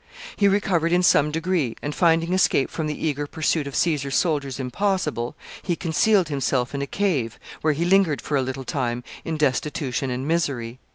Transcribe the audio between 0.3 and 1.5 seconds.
He recovered in some